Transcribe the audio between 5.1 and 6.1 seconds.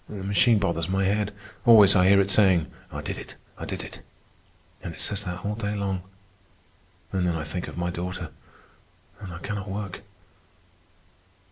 that all day long.